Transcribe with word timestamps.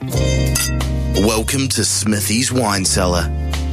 Welcome 0.00 1.66
to 1.70 1.84
Smithy's 1.84 2.52
Wine 2.52 2.84
Cellar. 2.84 3.22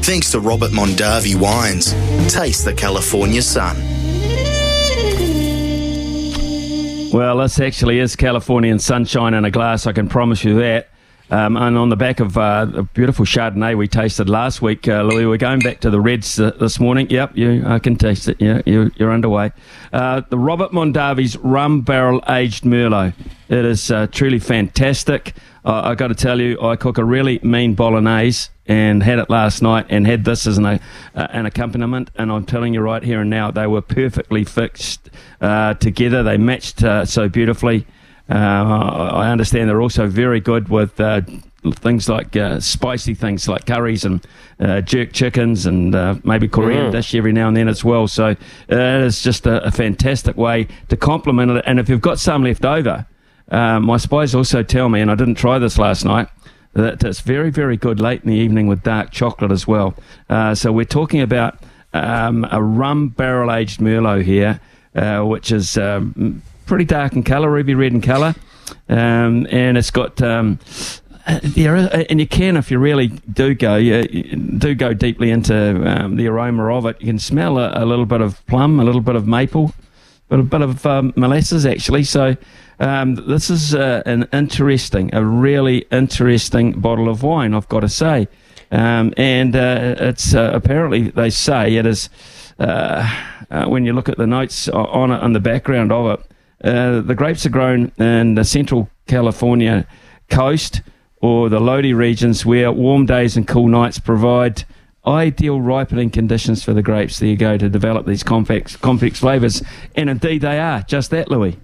Thanks 0.02 0.32
to 0.32 0.40
Robert 0.40 0.72
Mondavi 0.72 1.36
Wines. 1.36 1.94
Taste 2.34 2.66
the 2.66 2.74
California 2.74 3.44
sun. 3.44 3.76
Well, 7.14 7.38
this 7.38 7.60
actually 7.60 8.00
is 8.00 8.16
Californian 8.16 8.80
sunshine 8.80 9.36
in 9.36 9.46
a 9.46 9.52
glass, 9.52 9.86
I 9.86 9.94
can 9.94 10.10
promise 10.10 10.44
you 10.44 10.56
that. 10.56 10.90
Um, 11.32 11.58
and 11.58 11.76
on 11.76 11.90
the 11.90 11.96
back 11.96 12.20
of 12.20 12.38
uh, 12.38 12.66
the 12.66 12.84
beautiful 12.84 13.26
Chardonnay 13.26 13.76
we 13.76 13.88
tasted 13.88 14.30
last 14.30 14.62
week, 14.62 14.88
uh, 14.88 15.02
Louis, 15.02 15.26
we're 15.26 15.38
going 15.38 15.60
back 15.60 15.80
to 15.80 15.90
the 15.90 16.00
reds 16.00 16.40
uh, 16.40 16.52
this 16.60 16.80
morning. 16.80 17.10
Yep, 17.10 17.36
you, 17.36 17.64
I 17.66 17.80
can 17.80 17.96
taste 17.96 18.28
it. 18.30 18.40
Yeah, 18.40 18.62
you, 18.66 18.92
are 19.00 19.12
underway. 19.12 19.52
Uh, 19.92 20.22
the 20.30 20.38
Robert 20.38 20.72
Mondavi's 20.72 21.36
rum 21.38 21.82
barrel 21.82 22.24
aged 22.30 22.64
Merlot. 22.64 23.14
It 23.50 23.66
is 23.66 23.90
uh, 23.90 24.06
truly 24.08 24.38
fantastic. 24.38 25.34
I 25.68 25.96
got 25.96 26.10
to 26.10 26.16
tell 26.16 26.40
you, 26.40 26.62
I 26.62 26.76
cook 26.76 27.00
a 27.00 27.04
really 27.04 27.40
mean 27.42 27.74
bolognese 27.74 28.52
and 28.68 29.02
had 29.02 29.18
it 29.18 29.32
last 29.32 29.64
night 29.64 29.88
and 29.90 30.06
had 30.06 30.24
this 30.24 30.46
as 30.46 30.60
an, 30.60 30.66
uh, 30.68 30.80
an 31.16 31.48
accompaniment. 31.48 32.12
And 32.16 32.32
I'm 32.32 32.46
telling 32.46 32.76
you 32.76 32.82
right 32.82 33.02
here 33.02 33.22
and 33.22 33.32
now, 33.32 33.50
they 33.50 33.66
were 33.66 33.82
perfectly 33.82 34.44
fixed 34.44 35.10
together. 35.42 36.22
They 36.22 36.38
matched 36.38 36.82
so 37.10 37.28
beautifully. 37.30 37.88
Uh, 38.30 38.34
I 38.34 39.30
understand 39.30 39.70
they're 39.70 39.82
also 39.82 40.08
very 40.08 40.40
good 40.40 40.70
with 40.70 41.00
uh, 41.00 41.22
things 41.74 42.10
like 42.10 42.36
uh, 42.36 42.60
spicy 42.60 43.14
things 43.14 43.48
like 43.48 43.66
curries 43.66 44.04
and 44.04 44.26
uh, 44.60 44.82
jerk 44.82 45.14
chickens 45.14 45.66
and 45.66 45.94
uh, 45.94 46.16
maybe 46.24 46.48
Korean 46.48 46.88
mm. 46.88 46.92
dish 46.92 47.14
every 47.14 47.34
now 47.34 47.48
and 47.48 47.58
then 47.58 47.68
as 47.68 47.84
well. 47.84 48.08
So 48.08 48.30
uh, 48.30 48.36
it's 48.70 49.22
just 49.22 49.46
a, 49.46 49.64
a, 49.64 49.72
fantastic 49.72 50.38
way 50.38 50.68
to 50.90 50.98
complement 50.98 51.52
it. 51.52 51.64
And 51.68 51.80
if 51.80 51.88
you've 51.88 52.02
got 52.02 52.20
some 52.20 52.44
left 52.44 52.66
over, 52.66 53.06
my 53.52 53.98
spies 53.98 54.34
also 54.34 54.64
tell 54.64 54.90
me, 54.90 55.02
and 55.02 55.12
I 55.12 55.16
didn't 55.16 55.36
try 55.36 55.60
this 55.60 55.78
last 55.78 56.04
night, 56.04 56.28
that 56.74 57.04
it's 57.04 57.22
very, 57.22 57.52
very 57.52 57.78
good 57.78 58.00
late 58.00 58.24
in 58.24 58.30
the 58.30 58.36
evening 58.36 58.68
with 58.68 58.84
dark 58.84 59.12
chocolate 59.12 59.52
as 59.52 59.68
well. 59.68 59.96
so 60.56 60.72
we're 60.72 60.84
talking 60.84 61.22
about 61.22 61.60
um, 61.94 62.46
a 62.52 62.62
rum 62.62 63.10
barrel 63.10 63.52
aged 63.52 63.80
Merlot 63.80 64.24
here, 64.24 64.60
which 65.24 65.52
is. 65.52 65.78
Um, 65.78 66.42
pretty 66.66 66.86
dark 66.86 67.14
in 67.14 67.24
colour, 67.24 67.52
ruby 67.52 67.76
red 67.76 67.94
in 67.94 68.02
colour, 68.02 68.36
um, 68.90 69.48
and 69.50 69.78
it's 69.78 69.92
got. 69.92 70.22
Um, 70.22 70.60
yeah, 71.56 72.04
and 72.08 72.20
you 72.20 72.28
can 72.28 72.56
if 72.56 72.70
you 72.70 72.78
really 72.78 73.08
do 73.08 73.56
go, 73.56 73.78
you, 73.78 74.04
do 74.04 74.76
go 74.76 74.94
deeply 74.94 75.32
into 75.32 75.56
um, 75.90 76.18
the 76.18 76.28
aroma 76.28 76.72
of 76.72 76.86
it. 76.86 76.98
You 77.00 77.08
can 77.08 77.20
smell 77.20 77.58
a, 77.58 77.84
a, 77.84 77.86
little 77.86 78.06
bit 78.06 78.22
of 78.22 78.46
plum, 78.46 78.80
a 78.80 78.84
little 78.84 79.02
bit 79.02 79.16
of 79.16 79.26
maple, 79.26 79.74
but 80.30 80.40
a 80.40 80.44
bit 80.44 80.62
of 80.62 80.86
um, 80.86 81.14
molasses 81.16 81.66
actually. 81.66 82.04
So 82.04 82.38
um, 82.80 83.16
this 83.16 83.50
is 83.50 83.74
uh, 83.74 84.04
an 84.06 84.28
interesting, 84.34 85.14
a 85.16 85.26
really 85.26 85.80
interesting 85.92 86.74
bottle 86.80 87.10
of 87.10 87.24
wine. 87.24 87.56
I've 87.56 87.70
got 87.70 87.80
to 87.80 87.90
say, 87.90 88.28
um, 88.70 89.12
and 89.18 89.56
uh, 89.56 89.96
it's 89.98 90.36
uh, 90.36 90.52
apparently 90.54 91.10
they 91.10 91.32
say 91.32 91.76
it 91.76 91.86
is. 91.88 92.10
Uh, 92.60 93.32
uh, 93.52 93.66
when 93.66 93.86
you 93.86 93.94
look 93.94 94.10
at 94.10 94.18
the 94.18 94.26
notes 94.26 94.68
on 94.70 95.12
it 95.12 95.22
and 95.22 95.36
the 95.36 95.40
background 95.40 95.92
of 95.92 96.20
it, 96.20 96.26
uh, 96.66 97.02
the 97.02 97.16
grapes 97.16 97.46
are 97.46 97.50
grown 97.50 97.92
in 97.98 98.36
the 98.36 98.44
central 98.44 98.90
California 99.08 99.88
coast 100.30 100.82
or 101.22 101.48
the 101.48 101.60
Lodi 101.60 101.94
regions 101.94 102.46
where 102.46 102.72
warm 102.72 103.06
days 103.06 103.38
and 103.38 103.48
cool 103.48 103.68
nights 103.68 104.00
provide 104.00 104.66
ideal 105.06 105.62
ripening 105.62 106.10
conditions 106.10 106.64
for 106.64 106.74
the 106.74 106.82
grapes. 106.82 107.20
There 107.20 107.30
you 107.30 107.38
go 107.38 107.58
to 107.58 107.70
develop 107.70 108.06
these 108.06 108.24
complex, 108.24 108.76
complex 108.76 109.20
flavours. 109.20 109.62
And 109.96 110.10
indeed, 110.10 110.42
they 110.42 110.60
are 110.60 110.82
just 110.82 111.12
that, 111.12 111.30
Louis. 111.30 111.58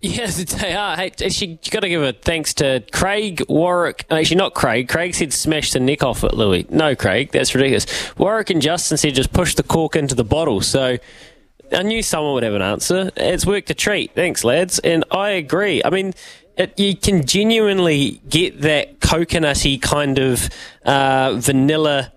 Yes, 0.00 0.42
they 0.60 0.74
are. 0.74 0.96
Hey, 0.96 1.12
actually, 1.24 1.58
you 1.62 1.70
got 1.70 1.80
to 1.80 1.88
give 1.88 2.02
a 2.02 2.12
thanks 2.12 2.54
to 2.54 2.82
Craig 2.92 3.42
Warwick. 3.48 4.06
Actually, 4.10 4.36
not 4.36 4.54
Craig. 4.54 4.88
Craig 4.88 5.14
said 5.14 5.32
smash 5.32 5.72
the 5.72 5.80
neck 5.80 6.02
off 6.02 6.24
it, 6.24 6.32
Louis. 6.32 6.66
No, 6.70 6.94
Craig, 6.94 7.32
that's 7.32 7.54
ridiculous. 7.54 7.86
Warwick 8.16 8.50
and 8.50 8.62
Justin 8.62 8.96
said 8.96 9.14
just 9.14 9.32
push 9.32 9.54
the 9.54 9.62
cork 9.62 9.96
into 9.96 10.14
the 10.14 10.24
bottle. 10.24 10.60
So 10.60 10.98
I 11.72 11.82
knew 11.82 12.02
someone 12.02 12.34
would 12.34 12.42
have 12.42 12.54
an 12.54 12.62
answer. 12.62 13.10
It's 13.16 13.46
worked 13.46 13.70
a 13.70 13.74
treat. 13.74 14.14
Thanks, 14.14 14.44
lads. 14.44 14.78
And 14.80 15.04
I 15.10 15.30
agree. 15.30 15.82
I 15.84 15.90
mean, 15.90 16.14
it, 16.56 16.78
you 16.78 16.96
can 16.96 17.24
genuinely 17.24 18.20
get 18.28 18.60
that 18.62 19.00
coconutty 19.00 19.80
kind 19.80 20.18
of 20.18 20.48
uh, 20.84 21.34
vanilla. 21.36 22.12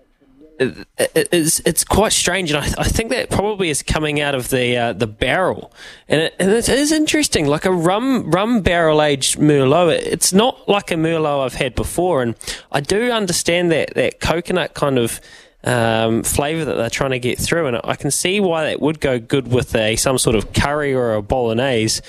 It, 0.58 0.86
it, 0.98 1.28
it's, 1.32 1.60
it's 1.60 1.82
quite 1.82 2.12
strange, 2.12 2.52
and 2.52 2.64
I, 2.64 2.82
I, 2.82 2.84
think 2.84 3.10
that 3.10 3.28
probably 3.30 3.70
is 3.70 3.82
coming 3.82 4.20
out 4.20 4.36
of 4.36 4.50
the 4.50 4.76
uh, 4.76 4.92
the 4.92 5.08
barrel, 5.08 5.72
and 6.08 6.20
it, 6.20 6.34
and 6.38 6.50
it 6.52 6.68
is 6.68 6.92
interesting. 6.92 7.46
Like 7.46 7.64
a 7.64 7.72
rum 7.72 8.30
rum 8.30 8.60
barrel 8.60 9.02
aged 9.02 9.38
merlot, 9.38 9.94
it's 9.94 10.32
not 10.32 10.68
like 10.68 10.92
a 10.92 10.94
merlot 10.94 11.44
I've 11.44 11.54
had 11.54 11.74
before, 11.74 12.22
and 12.22 12.36
I 12.70 12.80
do 12.80 13.10
understand 13.10 13.72
that 13.72 13.94
that 13.94 14.20
coconut 14.20 14.74
kind 14.74 14.96
of 14.96 15.20
um, 15.64 16.22
flavour 16.22 16.64
that 16.64 16.74
they're 16.74 16.90
trying 16.90 17.12
to 17.12 17.18
get 17.18 17.38
through, 17.38 17.66
and 17.66 17.80
I 17.84 17.96
can 17.96 18.10
see 18.10 18.40
why 18.40 18.64
that 18.64 18.80
would 18.80 19.00
go 19.00 19.18
good 19.18 19.48
with 19.48 19.74
a 19.74 19.96
some 19.96 20.18
sort 20.18 20.36
of 20.36 20.52
curry 20.52 20.94
or 20.94 21.14
a 21.14 21.22
bolognese. 21.22 22.02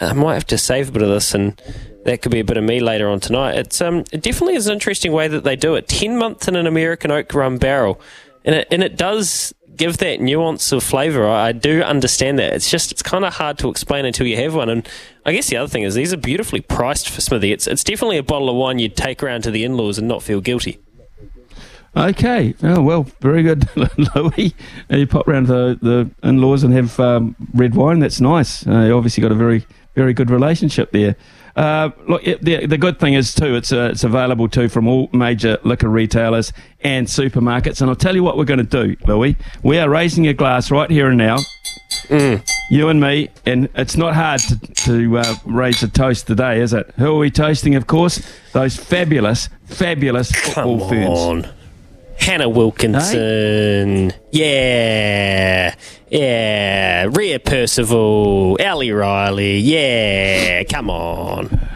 I 0.00 0.12
might 0.12 0.34
have 0.34 0.46
to 0.48 0.58
save 0.58 0.90
a 0.90 0.92
bit 0.92 1.02
of 1.02 1.08
this, 1.08 1.34
and 1.34 1.60
that 2.04 2.22
could 2.22 2.32
be 2.32 2.40
a 2.40 2.44
bit 2.44 2.56
of 2.56 2.64
me 2.64 2.80
later 2.80 3.08
on 3.08 3.20
tonight. 3.20 3.56
It's 3.56 3.80
um, 3.80 4.04
it 4.12 4.22
definitely 4.22 4.54
is 4.54 4.66
an 4.66 4.74
interesting 4.74 5.12
way 5.12 5.26
that 5.28 5.44
they 5.44 5.56
do 5.56 5.74
it. 5.74 5.88
Ten 5.88 6.18
months 6.18 6.48
in 6.48 6.56
an 6.56 6.66
American 6.66 7.10
oak 7.10 7.32
rum 7.34 7.58
barrel, 7.58 8.00
and 8.44 8.54
it 8.54 8.68
and 8.70 8.82
it 8.82 8.96
does 8.96 9.54
give 9.74 9.98
that 9.98 10.20
nuance 10.20 10.72
of 10.72 10.82
flavour. 10.82 11.26
I, 11.26 11.48
I 11.48 11.52
do 11.52 11.82
understand 11.82 12.38
that. 12.38 12.52
It's 12.52 12.70
just 12.70 12.92
it's 12.92 13.02
kind 13.02 13.24
of 13.24 13.34
hard 13.34 13.58
to 13.60 13.70
explain 13.70 14.04
until 14.04 14.26
you 14.26 14.36
have 14.36 14.54
one. 14.54 14.68
And 14.68 14.86
I 15.24 15.32
guess 15.32 15.48
the 15.48 15.56
other 15.56 15.68
thing 15.68 15.84
is 15.84 15.94
these 15.94 16.12
are 16.12 16.18
beautifully 16.18 16.60
priced 16.60 17.08
for 17.08 17.22
Smithy. 17.22 17.52
It's 17.52 17.66
it's 17.66 17.84
definitely 17.84 18.18
a 18.18 18.22
bottle 18.22 18.50
of 18.50 18.56
wine 18.56 18.78
you'd 18.78 18.96
take 18.96 19.22
around 19.22 19.42
to 19.42 19.50
the 19.50 19.64
in 19.64 19.76
laws 19.76 19.96
and 19.96 20.06
not 20.06 20.22
feel 20.22 20.40
guilty. 20.42 20.78
Okay. 21.96 22.54
Oh, 22.62 22.82
well, 22.82 23.06
very 23.20 23.42
good, 23.42 23.68
Louis. 24.14 24.54
You 24.88 25.06
pop 25.06 25.26
round 25.26 25.46
to 25.48 25.52
the, 25.52 26.10
the 26.22 26.28
in 26.28 26.40
laws 26.40 26.62
and 26.62 26.72
have 26.74 26.98
um, 27.00 27.34
red 27.54 27.74
wine. 27.74 27.98
That's 27.98 28.20
nice. 28.20 28.66
Uh, 28.66 28.80
you 28.82 28.96
obviously 28.96 29.22
got 29.22 29.32
a 29.32 29.36
very, 29.36 29.66
very 29.94 30.12
good 30.12 30.30
relationship 30.30 30.92
there. 30.92 31.16
Uh, 31.56 31.90
look, 32.06 32.22
the, 32.22 32.66
the 32.66 32.78
good 32.78 33.00
thing 33.00 33.14
is 33.14 33.34
too, 33.34 33.56
it's 33.56 33.72
uh, 33.72 33.88
it's 33.90 34.04
available 34.04 34.48
too 34.48 34.68
from 34.68 34.86
all 34.86 35.08
major 35.12 35.58
liquor 35.64 35.88
retailers 35.88 36.52
and 36.82 37.08
supermarkets. 37.08 37.80
And 37.80 37.90
I'll 37.90 37.96
tell 37.96 38.14
you 38.14 38.22
what 38.22 38.36
we're 38.36 38.44
going 38.44 38.64
to 38.64 38.86
do, 38.86 38.96
Louis. 39.08 39.34
We 39.64 39.78
are 39.78 39.88
raising 39.90 40.28
a 40.28 40.34
glass 40.34 40.70
right 40.70 40.88
here 40.88 41.08
and 41.08 41.18
now. 41.18 41.38
Mm. 42.04 42.46
You 42.70 42.88
and 42.90 43.00
me, 43.00 43.30
and 43.44 43.68
it's 43.74 43.96
not 43.96 44.14
hard 44.14 44.40
to, 44.42 44.58
to 44.84 45.18
uh, 45.18 45.34
raise 45.46 45.82
a 45.82 45.88
toast 45.88 46.28
today, 46.28 46.60
is 46.60 46.72
it? 46.72 46.92
Who 46.96 47.16
are 47.16 47.18
we 47.18 47.30
toasting? 47.30 47.74
Of 47.74 47.88
course, 47.88 48.22
those 48.52 48.76
fabulous, 48.76 49.48
fabulous 49.64 50.30
football 50.30 50.78
Come 50.88 51.02
on. 51.04 51.42
ferns. 51.42 51.54
Hannah 52.18 52.48
Wilkinson. 52.48 54.12
Yeah. 54.32 55.74
Yeah. 56.10 57.08
Ria 57.10 57.38
Percival. 57.38 58.58
Ali 58.60 58.92
Riley. 58.92 59.58
Yeah. 59.58 60.64
Come 60.64 60.90
on. 60.90 61.68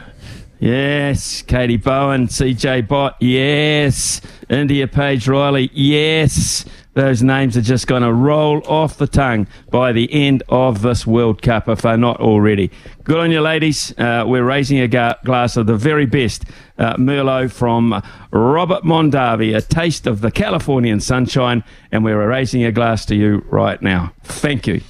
Yes. 0.60 1.42
Katie 1.42 1.76
Bowen. 1.76 2.28
CJ 2.28 2.86
Bott. 2.88 3.16
Yes. 3.21 4.21
Indiah-Paige 4.48 5.28
Riley. 5.28 5.71
Yes 5.72 6.65
those 6.94 7.22
names 7.22 7.56
are 7.56 7.62
just 7.62 7.86
going 7.86 8.03
to 8.03 8.12
roll 8.12 8.62
off 8.66 8.98
the 8.98 9.06
tongue 9.06 9.47
by 9.71 9.92
the 9.92 10.12
end 10.12 10.42
of 10.48 10.83
this 10.83 11.06
World 11.06 11.41
Cup, 11.41 11.68
if 11.68 11.83
they're 11.83 11.97
not 11.97 12.21
already. 12.21 12.71
Good 13.04 13.18
on 13.18 13.30
you, 13.30 13.41
ladies. 13.41 13.97
Uh, 13.98 14.24
we're 14.27 14.44
raising 14.44 14.78
a 14.78 14.89
ga- 14.89 15.16
glass 15.24 15.56
of 15.56 15.66
the 15.66 15.77
very 15.77 16.06
best 16.06 16.44
uh, 16.78 16.97
Merlot 16.97 17.50
from 17.50 18.03
Robert 18.30 18.83
Mondavi, 18.84 19.56
a 19.56 19.62
taste 19.62 20.06
of 20.06 20.21
the 20.21 20.30
Californian 20.30 21.00
sunshine, 21.00 21.65
and 21.91 22.04
we're 22.04 22.28
raising 22.28 22.65
a 22.65 22.72
glass 22.72 23.06
to 23.06 23.15
you 23.15 23.44
right 23.48 23.80
now. 23.80 24.12
Thank 24.24 24.66
you. 24.66 24.83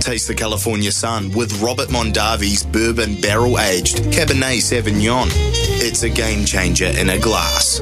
Taste 0.00 0.28
the 0.28 0.34
California 0.36 0.90
sun 0.90 1.30
with 1.32 1.60
Robert 1.62 1.88
Mondavi's 1.88 2.64
bourbon 2.64 3.20
barrel 3.20 3.60
aged 3.60 3.98
Cabernet 4.12 4.58
Sauvignon. 4.58 5.28
It's 5.82 6.02
a 6.02 6.08
game 6.08 6.44
changer 6.44 6.86
in 6.86 7.10
a 7.10 7.18
glass. 7.18 7.80